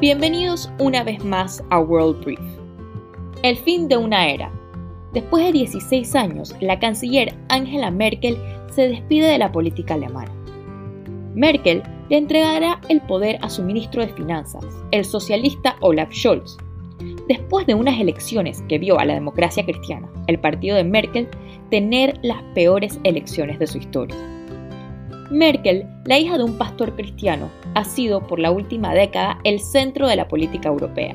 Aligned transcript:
Bienvenidos 0.00 0.70
una 0.78 1.02
vez 1.02 1.24
más 1.24 1.60
a 1.70 1.80
World 1.80 2.24
Brief. 2.24 2.38
El 3.42 3.56
fin 3.56 3.88
de 3.88 3.96
una 3.96 4.28
era. 4.28 4.48
Después 5.12 5.44
de 5.44 5.50
16 5.50 6.14
años, 6.14 6.54
la 6.60 6.78
canciller 6.78 7.34
Angela 7.48 7.90
Merkel 7.90 8.38
se 8.70 8.86
despide 8.86 9.26
de 9.26 9.38
la 9.38 9.50
política 9.50 9.94
alemana. 9.94 10.30
Merkel 11.34 11.82
le 12.10 12.16
entregará 12.16 12.80
el 12.88 13.00
poder 13.00 13.40
a 13.42 13.50
su 13.50 13.64
ministro 13.64 14.06
de 14.06 14.12
Finanzas, 14.12 14.64
el 14.92 15.04
socialista 15.04 15.74
Olaf 15.80 16.12
Scholz, 16.12 16.58
después 17.26 17.66
de 17.66 17.74
unas 17.74 17.98
elecciones 17.98 18.62
que 18.68 18.78
vio 18.78 19.00
a 19.00 19.04
la 19.04 19.14
democracia 19.14 19.64
cristiana, 19.64 20.08
el 20.28 20.38
partido 20.38 20.76
de 20.76 20.84
Merkel, 20.84 21.26
tener 21.72 22.20
las 22.22 22.40
peores 22.54 23.00
elecciones 23.02 23.58
de 23.58 23.66
su 23.66 23.78
historia. 23.78 24.37
Merkel, 25.30 25.86
la 26.06 26.18
hija 26.18 26.38
de 26.38 26.44
un 26.44 26.56
pastor 26.56 26.96
cristiano, 26.96 27.50
ha 27.74 27.84
sido 27.84 28.26
por 28.26 28.38
la 28.38 28.50
última 28.50 28.94
década 28.94 29.38
el 29.44 29.60
centro 29.60 30.08
de 30.08 30.16
la 30.16 30.26
política 30.26 30.70
europea. 30.70 31.14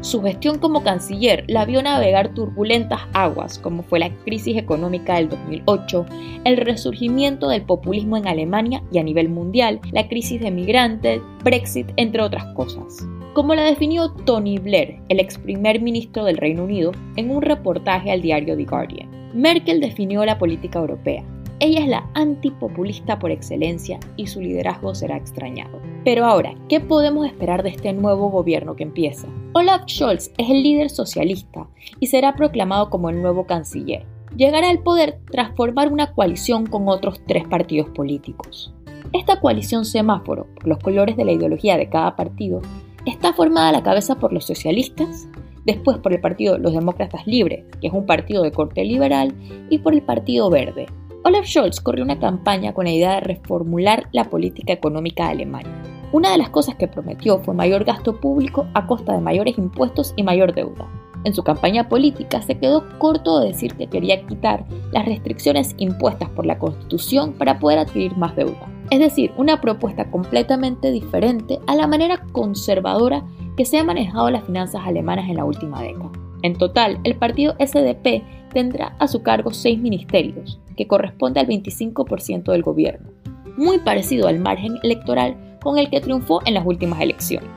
Su 0.00 0.22
gestión 0.22 0.60
como 0.60 0.84
canciller 0.84 1.44
la 1.48 1.64
vio 1.64 1.82
navegar 1.82 2.32
turbulentas 2.34 3.00
aguas 3.12 3.58
como 3.58 3.82
fue 3.82 3.98
la 3.98 4.10
crisis 4.24 4.56
económica 4.56 5.16
del 5.16 5.28
2008, 5.28 6.06
el 6.44 6.56
resurgimiento 6.58 7.48
del 7.48 7.62
populismo 7.62 8.16
en 8.16 8.28
Alemania 8.28 8.84
y 8.92 8.98
a 8.98 9.02
nivel 9.02 9.28
mundial, 9.28 9.80
la 9.90 10.06
crisis 10.06 10.40
de 10.40 10.52
migrantes, 10.52 11.20
Brexit, 11.42 11.88
entre 11.96 12.22
otras 12.22 12.44
cosas. 12.54 13.04
Como 13.34 13.56
la 13.56 13.64
definió 13.64 14.12
Tony 14.12 14.58
Blair, 14.58 15.00
el 15.08 15.18
ex 15.18 15.38
primer 15.38 15.82
ministro 15.82 16.24
del 16.24 16.36
Reino 16.36 16.62
Unido, 16.62 16.92
en 17.16 17.30
un 17.30 17.42
reportaje 17.42 18.12
al 18.12 18.22
diario 18.22 18.56
The 18.56 18.64
Guardian. 18.64 19.10
Merkel 19.34 19.80
definió 19.80 20.24
la 20.24 20.38
política 20.38 20.78
europea, 20.78 21.24
ella 21.58 21.80
es 21.80 21.88
la 21.88 22.10
antipopulista 22.12 23.18
por 23.18 23.30
excelencia 23.30 23.98
y 24.16 24.26
su 24.26 24.40
liderazgo 24.40 24.94
será 24.94 25.16
extrañado. 25.16 25.80
Pero 26.04 26.26
ahora, 26.26 26.54
¿qué 26.68 26.80
podemos 26.80 27.26
esperar 27.26 27.62
de 27.62 27.70
este 27.70 27.92
nuevo 27.94 28.28
gobierno 28.28 28.76
que 28.76 28.82
empieza? 28.82 29.26
Olaf 29.54 29.84
Scholz 29.86 30.30
es 30.36 30.50
el 30.50 30.62
líder 30.62 30.90
socialista 30.90 31.66
y 31.98 32.08
será 32.08 32.36
proclamado 32.36 32.90
como 32.90 33.08
el 33.08 33.22
nuevo 33.22 33.46
canciller. 33.46 34.04
Llegará 34.36 34.68
al 34.68 34.80
poder 34.80 35.18
tras 35.30 35.56
formar 35.56 35.90
una 35.90 36.12
coalición 36.12 36.66
con 36.66 36.88
otros 36.88 37.22
tres 37.26 37.48
partidos 37.48 37.88
políticos. 37.88 38.74
Esta 39.14 39.40
coalición 39.40 39.86
semáforo, 39.86 40.46
por 40.54 40.68
los 40.68 40.78
colores 40.78 41.16
de 41.16 41.24
la 41.24 41.32
ideología 41.32 41.78
de 41.78 41.88
cada 41.88 42.16
partido, 42.16 42.60
está 43.06 43.32
formada 43.32 43.70
a 43.70 43.72
la 43.72 43.82
cabeza 43.82 44.16
por 44.16 44.32
los 44.32 44.44
socialistas, 44.44 45.26
después 45.64 45.96
por 45.98 46.12
el 46.12 46.20
partido 46.20 46.58
Los 46.58 46.74
Demócratas 46.74 47.26
Libres, 47.26 47.64
que 47.80 47.86
es 47.86 47.92
un 47.94 48.04
partido 48.04 48.42
de 48.42 48.52
corte 48.52 48.84
liberal, 48.84 49.34
y 49.70 49.78
por 49.78 49.94
el 49.94 50.02
Partido 50.02 50.50
Verde, 50.50 50.86
Olaf 51.26 51.44
Scholz 51.44 51.80
corrió 51.80 52.04
una 52.04 52.20
campaña 52.20 52.72
con 52.72 52.84
la 52.84 52.92
idea 52.92 53.14
de 53.16 53.20
reformular 53.22 54.08
la 54.12 54.30
política 54.30 54.72
económica 54.72 55.24
de 55.24 55.30
Alemania. 55.30 55.82
Una 56.12 56.30
de 56.30 56.38
las 56.38 56.50
cosas 56.50 56.76
que 56.76 56.86
prometió 56.86 57.40
fue 57.40 57.52
mayor 57.52 57.82
gasto 57.82 58.20
público 58.20 58.68
a 58.74 58.86
costa 58.86 59.12
de 59.12 59.20
mayores 59.20 59.58
impuestos 59.58 60.14
y 60.14 60.22
mayor 60.22 60.54
deuda. 60.54 60.88
En 61.24 61.34
su 61.34 61.42
campaña 61.42 61.88
política 61.88 62.40
se 62.42 62.56
quedó 62.60 62.84
corto 63.00 63.40
de 63.40 63.48
decir 63.48 63.74
que 63.74 63.88
quería 63.88 64.24
quitar 64.24 64.66
las 64.92 65.04
restricciones 65.04 65.74
impuestas 65.78 66.30
por 66.30 66.46
la 66.46 66.60
Constitución 66.60 67.32
para 67.32 67.58
poder 67.58 67.80
adquirir 67.80 68.16
más 68.16 68.36
deuda. 68.36 68.70
Es 68.92 69.00
decir, 69.00 69.32
una 69.36 69.60
propuesta 69.60 70.08
completamente 70.12 70.92
diferente 70.92 71.58
a 71.66 71.74
la 71.74 71.88
manera 71.88 72.22
conservadora 72.30 73.24
que 73.56 73.64
se 73.64 73.80
han 73.80 73.86
manejado 73.86 74.30
las 74.30 74.44
finanzas 74.44 74.82
alemanas 74.84 75.28
en 75.28 75.38
la 75.38 75.44
última 75.44 75.82
década. 75.82 76.12
En 76.42 76.56
total, 76.56 77.00
el 77.02 77.16
partido 77.16 77.56
SDP 77.58 78.22
tendrá 78.52 78.94
a 79.00 79.08
su 79.08 79.22
cargo 79.22 79.52
seis 79.52 79.80
ministerios, 79.80 80.60
que 80.76 80.86
corresponde 80.86 81.40
al 81.40 81.46
25% 81.46 82.52
del 82.52 82.62
gobierno, 82.62 83.10
muy 83.56 83.78
parecido 83.78 84.28
al 84.28 84.38
margen 84.38 84.78
electoral 84.82 85.36
con 85.62 85.78
el 85.78 85.90
que 85.90 86.00
triunfó 86.00 86.40
en 86.44 86.54
las 86.54 86.66
últimas 86.66 87.00
elecciones. 87.00 87.50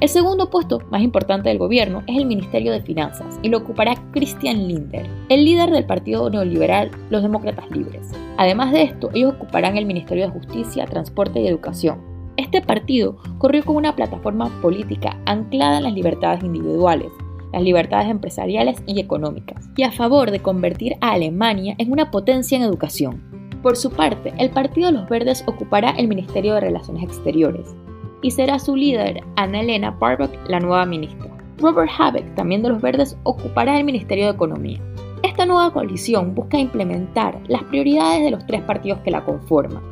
El 0.00 0.08
segundo 0.08 0.48
puesto 0.48 0.80
más 0.90 1.02
importante 1.02 1.50
del 1.50 1.58
gobierno 1.58 2.02
es 2.06 2.16
el 2.16 2.24
Ministerio 2.24 2.72
de 2.72 2.80
Finanzas 2.80 3.38
y 3.42 3.50
lo 3.50 3.58
ocupará 3.58 3.94
Christian 4.12 4.66
Linder, 4.66 5.06
el 5.28 5.44
líder 5.44 5.70
del 5.70 5.84
partido 5.84 6.30
neoliberal 6.30 6.90
Los 7.10 7.22
Demócratas 7.22 7.70
Libres. 7.70 8.10
Además 8.38 8.72
de 8.72 8.84
esto, 8.84 9.10
ellos 9.12 9.34
ocuparán 9.34 9.76
el 9.76 9.84
Ministerio 9.84 10.24
de 10.24 10.32
Justicia, 10.32 10.86
Transporte 10.86 11.40
y 11.40 11.46
Educación. 11.46 12.00
Este 12.38 12.62
partido 12.62 13.18
corrió 13.36 13.62
con 13.62 13.76
una 13.76 13.94
plataforma 13.94 14.48
política 14.62 15.18
anclada 15.26 15.76
en 15.76 15.82
las 15.82 15.92
libertades 15.92 16.42
individuales, 16.42 17.10
las 17.52 17.62
libertades 17.62 18.10
empresariales 18.10 18.82
y 18.86 19.00
económicas, 19.00 19.68
y 19.76 19.82
a 19.82 19.92
favor 19.92 20.30
de 20.30 20.40
convertir 20.40 20.96
a 21.00 21.12
Alemania 21.12 21.74
en 21.78 21.92
una 21.92 22.10
potencia 22.10 22.56
en 22.56 22.64
educación. 22.64 23.22
Por 23.62 23.76
su 23.76 23.90
parte, 23.90 24.32
el 24.38 24.50
Partido 24.50 24.90
de 24.90 24.98
los 24.98 25.08
Verdes 25.08 25.44
ocupará 25.46 25.90
el 25.90 26.08
Ministerio 26.08 26.54
de 26.54 26.60
Relaciones 26.60 27.02
Exteriores, 27.02 27.74
y 28.22 28.30
será 28.30 28.58
su 28.58 28.76
líder, 28.76 29.22
Anna 29.36 29.60
Elena 29.60 29.90
Baerbock, 29.90 30.30
la 30.48 30.60
nueva 30.60 30.84
ministra. 30.86 31.30
Robert 31.58 31.90
Habeck, 31.98 32.34
también 32.34 32.62
de 32.62 32.70
los 32.70 32.80
Verdes, 32.80 33.18
ocupará 33.22 33.78
el 33.78 33.84
Ministerio 33.84 34.26
de 34.26 34.32
Economía. 34.32 34.80
Esta 35.22 35.44
nueva 35.44 35.72
coalición 35.72 36.34
busca 36.34 36.58
implementar 36.58 37.38
las 37.48 37.62
prioridades 37.64 38.24
de 38.24 38.30
los 38.30 38.46
tres 38.46 38.62
partidos 38.62 39.00
que 39.00 39.10
la 39.10 39.24
conforman. 39.24 39.82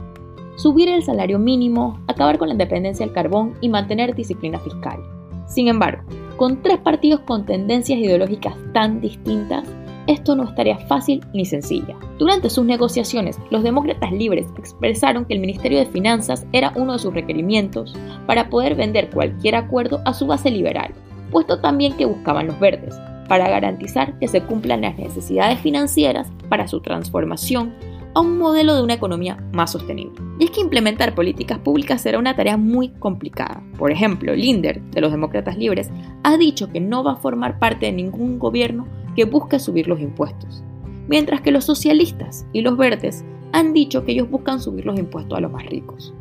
Subir 0.57 0.89
el 0.89 1.03
salario 1.03 1.39
mínimo, 1.39 2.01
acabar 2.09 2.39
con 2.39 2.49
la 2.49 2.55
independencia 2.55 3.05
del 3.05 3.15
carbón 3.15 3.55
y 3.61 3.69
mantener 3.69 4.15
disciplina 4.15 4.59
fiscal. 4.59 4.99
Sin 5.47 5.69
embargo, 5.69 6.03
con 6.39 6.63
tres 6.63 6.79
partidos 6.79 7.21
con 7.21 7.45
tendencias 7.45 7.99
ideológicas 7.99 8.55
tan 8.73 9.01
distintas, 9.01 9.69
esto 10.07 10.35
no 10.37 10.45
estaría 10.45 10.79
fácil 10.87 11.21
ni 11.35 11.45
sencilla. 11.45 11.97
Durante 12.19 12.49
sus 12.49 12.65
negociaciones, 12.65 13.39
los 13.51 13.63
demócratas 13.63 14.11
libres 14.13 14.47
expresaron 14.57 15.27
que 15.27 15.35
el 15.35 15.41
Ministerio 15.41 15.81
de 15.81 15.87
Finanzas 15.87 16.47
era 16.53 16.73
uno 16.77 16.95
de 16.95 17.01
sus 17.01 17.13
requerimientos 17.13 17.95
para 18.27 18.49
poder 18.49 18.77
vender 18.77 19.11
cualquier 19.11 19.57
acuerdo 19.57 20.01
a 20.07 20.15
su 20.15 20.27
base 20.27 20.51
liberal, 20.51 20.95
puesto 21.31 21.61
también 21.61 21.95
que 21.97 22.07
buscaban 22.07 22.47
los 22.47 22.59
verdes, 22.59 22.95
para 23.29 23.51
garantizar 23.51 24.19
que 24.19 24.29
se 24.29 24.41
cumplan 24.41 24.81
las 24.83 24.97
necesidades 24.97 25.59
financieras 25.61 26.29
para 26.49 26.69
su 26.69 26.81
transformación 26.81 27.75
a 28.15 28.21
un 28.21 28.39
modelo 28.39 28.75
de 28.75 28.83
una 28.83 28.95
economía 28.95 29.37
más 29.53 29.73
sostenible. 29.73 30.21
Y 30.39 30.45
es 30.45 30.51
que 30.51 30.61
implementar 30.61 31.15
políticas 31.15 31.59
públicas 31.59 32.01
será 32.01 32.19
una 32.19 32.35
tarea 32.35 32.57
muy 32.57 32.89
complicada. 32.91 33.63
Por 33.79 33.91
ejemplo, 33.91 34.35
Linder, 34.35 34.81
de 34.81 35.01
los 35.01 35.11
Demócratas 35.11 35.57
Libres, 35.57 35.91
ha 36.23 36.37
dicho 36.37 36.71
que 36.71 36.81
no 36.81 37.05
va 37.05 37.13
a 37.13 37.17
formar 37.17 37.59
parte 37.59 37.87
de 37.87 37.93
ningún 37.93 38.39
gobierno 38.39 38.87
que 39.15 39.25
busque 39.25 39.59
subir 39.59 39.89
los 39.89 40.01
impuestos, 40.01 40.63
mientras 41.09 41.41
que 41.41 41.51
los 41.51 41.65
socialistas 41.65 42.47
y 42.53 42.61
los 42.61 42.77
verdes 42.77 43.25
han 43.53 43.73
dicho 43.73 44.05
que 44.05 44.13
ellos 44.13 44.31
buscan 44.31 44.61
subir 44.61 44.87
los 44.87 44.99
impuestos 44.99 45.37
a 45.37 45.41
los 45.41 45.51
más 45.51 45.67
ricos. 45.67 46.15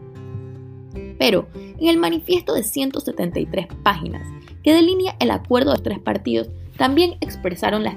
Pero 1.20 1.48
en 1.54 1.88
el 1.88 1.98
manifiesto 1.98 2.54
de 2.54 2.64
173 2.64 3.68
páginas 3.84 4.28
que 4.64 4.74
delinea 4.74 5.16
el 5.20 5.32
acuerdo 5.32 5.72
de 5.72 5.76
los 5.76 5.84
tres 5.84 6.00
partidos, 6.00 6.50
también 6.78 7.16
expresaron 7.22 7.84
las 7.84 7.96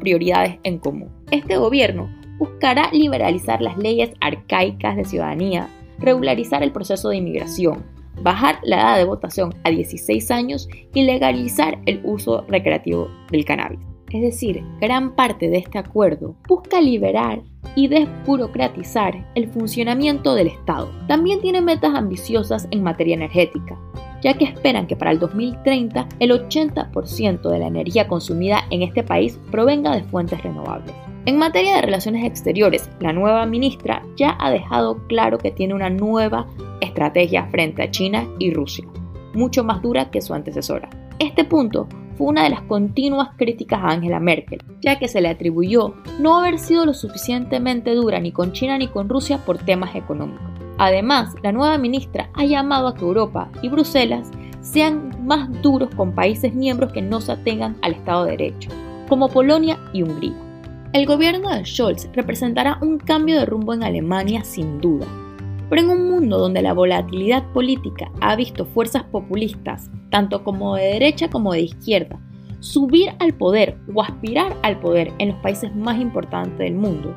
prioridades 0.00 0.58
en 0.62 0.78
común. 0.78 1.10
Este 1.30 1.56
gobierno 1.56 2.10
buscará 2.40 2.90
liberalizar 2.90 3.60
las 3.60 3.76
leyes 3.76 4.10
arcaicas 4.20 4.96
de 4.96 5.04
ciudadanía, 5.04 5.68
regularizar 5.98 6.62
el 6.62 6.72
proceso 6.72 7.10
de 7.10 7.18
inmigración, 7.18 7.84
bajar 8.22 8.58
la 8.64 8.76
edad 8.76 8.96
de 8.96 9.04
votación 9.04 9.54
a 9.62 9.70
16 9.70 10.30
años 10.30 10.68
y 10.94 11.04
legalizar 11.04 11.78
el 11.84 12.00
uso 12.02 12.44
recreativo 12.48 13.08
del 13.30 13.44
cannabis. 13.44 13.78
Es 14.10 14.22
decir, 14.22 14.64
gran 14.80 15.14
parte 15.14 15.50
de 15.50 15.58
este 15.58 15.78
acuerdo 15.78 16.34
busca 16.48 16.80
liberar 16.80 17.42
y 17.76 17.86
desburocratizar 17.86 19.24
el 19.36 19.46
funcionamiento 19.48 20.34
del 20.34 20.48
Estado. 20.48 20.90
También 21.06 21.40
tiene 21.40 21.60
metas 21.60 21.94
ambiciosas 21.94 22.66
en 22.72 22.82
materia 22.82 23.14
energética, 23.14 23.78
ya 24.22 24.34
que 24.34 24.44
esperan 24.44 24.86
que 24.86 24.96
para 24.96 25.10
el 25.10 25.18
2030 25.18 26.08
el 26.18 26.30
80% 26.30 27.48
de 27.48 27.58
la 27.58 27.66
energía 27.66 28.08
consumida 28.08 28.64
en 28.70 28.82
este 28.82 29.02
país 29.02 29.38
provenga 29.50 29.94
de 29.94 30.02
fuentes 30.04 30.42
renovables. 30.42 30.94
En 31.26 31.36
materia 31.36 31.74
de 31.76 31.82
relaciones 31.82 32.24
exteriores, 32.24 32.88
la 33.00 33.12
nueva 33.12 33.44
ministra 33.44 34.02
ya 34.16 34.36
ha 34.40 34.50
dejado 34.50 35.06
claro 35.06 35.38
que 35.38 35.50
tiene 35.50 35.74
una 35.74 35.90
nueva 35.90 36.46
estrategia 36.80 37.46
frente 37.46 37.82
a 37.82 37.90
China 37.90 38.26
y 38.38 38.52
Rusia, 38.52 38.86
mucho 39.34 39.62
más 39.62 39.82
dura 39.82 40.10
que 40.10 40.22
su 40.22 40.32
antecesora. 40.32 40.88
Este 41.18 41.44
punto 41.44 41.88
fue 42.16 42.28
una 42.28 42.44
de 42.44 42.50
las 42.50 42.62
continuas 42.62 43.30
críticas 43.36 43.80
a 43.80 43.88
Angela 43.88 44.20
Merkel, 44.20 44.62
ya 44.80 44.98
que 44.98 45.08
se 45.08 45.20
le 45.20 45.28
atribuyó 45.28 45.94
no 46.18 46.38
haber 46.38 46.58
sido 46.58 46.86
lo 46.86 46.94
suficientemente 46.94 47.94
dura 47.94 48.18
ni 48.20 48.32
con 48.32 48.52
China 48.52 48.78
ni 48.78 48.88
con 48.88 49.08
Rusia 49.08 49.38
por 49.44 49.58
temas 49.58 49.94
económicos. 49.94 50.59
Además, 50.80 51.34
la 51.42 51.52
nueva 51.52 51.76
ministra 51.76 52.30
ha 52.32 52.46
llamado 52.46 52.88
a 52.88 52.94
que 52.94 53.02
Europa 53.02 53.50
y 53.60 53.68
Bruselas 53.68 54.30
sean 54.62 55.14
más 55.26 55.50
duros 55.60 55.94
con 55.94 56.14
países 56.14 56.54
miembros 56.54 56.90
que 56.92 57.02
no 57.02 57.20
se 57.20 57.32
atengan 57.32 57.76
al 57.82 57.92
Estado 57.92 58.24
de 58.24 58.30
Derecho, 58.30 58.70
como 59.06 59.28
Polonia 59.28 59.78
y 59.92 60.02
Hungría. 60.02 60.32
El 60.94 61.04
gobierno 61.04 61.50
de 61.50 61.66
Scholz 61.66 62.08
representará 62.14 62.78
un 62.80 62.96
cambio 62.96 63.38
de 63.38 63.44
rumbo 63.44 63.74
en 63.74 63.82
Alemania 63.82 64.42
sin 64.42 64.80
duda, 64.80 65.06
pero 65.68 65.82
en 65.82 65.90
un 65.90 66.10
mundo 66.10 66.38
donde 66.38 66.62
la 66.62 66.72
volatilidad 66.72 67.44
política 67.52 68.10
ha 68.22 68.34
visto 68.34 68.64
fuerzas 68.64 69.02
populistas, 69.02 69.90
tanto 70.08 70.42
como 70.42 70.76
de 70.76 70.94
derecha 70.94 71.28
como 71.28 71.52
de 71.52 71.60
izquierda, 71.60 72.18
subir 72.60 73.10
al 73.18 73.34
poder 73.34 73.76
o 73.94 74.00
aspirar 74.00 74.56
al 74.62 74.80
poder 74.80 75.12
en 75.18 75.28
los 75.28 75.36
países 75.40 75.76
más 75.76 76.00
importantes 76.00 76.58
del 76.58 76.74
mundo, 76.74 77.14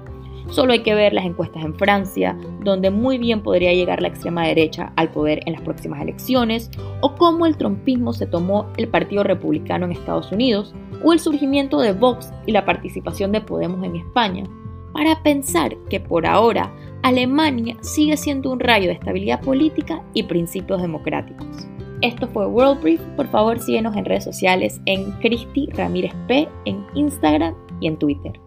Solo 0.49 0.73
hay 0.73 0.83
que 0.83 0.95
ver 0.95 1.13
las 1.13 1.25
encuestas 1.25 1.63
en 1.63 1.73
Francia, 1.75 2.37
donde 2.63 2.91
muy 2.91 3.17
bien 3.17 3.41
podría 3.41 3.73
llegar 3.73 4.01
la 4.01 4.09
extrema 4.09 4.45
derecha 4.45 4.93
al 4.95 5.09
poder 5.09 5.41
en 5.45 5.53
las 5.53 5.61
próximas 5.61 6.01
elecciones, 6.01 6.69
o 7.01 7.15
cómo 7.15 7.45
el 7.45 7.57
trompismo 7.57 8.13
se 8.13 8.25
tomó 8.25 8.67
el 8.77 8.87
Partido 8.87 9.23
Republicano 9.23 9.85
en 9.85 9.93
Estados 9.93 10.31
Unidos, 10.31 10.73
o 11.03 11.13
el 11.13 11.19
surgimiento 11.19 11.79
de 11.79 11.93
Vox 11.93 12.31
y 12.45 12.51
la 12.51 12.65
participación 12.65 13.31
de 13.31 13.41
Podemos 13.41 13.83
en 13.83 13.95
España, 13.95 14.43
para 14.93 15.21
pensar 15.23 15.75
que 15.89 15.99
por 15.99 16.25
ahora 16.25 16.71
Alemania 17.01 17.77
sigue 17.81 18.15
siendo 18.15 18.51
un 18.51 18.59
rayo 18.59 18.87
de 18.87 18.93
estabilidad 18.93 19.41
política 19.41 20.03
y 20.13 20.23
principios 20.23 20.81
democráticos. 20.81 21.47
Esto 22.01 22.27
fue 22.27 22.45
World 22.47 22.81
Brief. 22.81 23.01
Por 23.15 23.27
favor, 23.27 23.59
síguenos 23.59 23.95
en 23.95 24.05
redes 24.05 24.25
sociales 24.25 24.81
en 24.85 25.11
Cristi 25.13 25.67
Ramírez 25.67 26.13
P 26.27 26.47
en 26.65 26.85
Instagram 26.95 27.55
y 27.79 27.87
en 27.87 27.97
Twitter. 27.97 28.39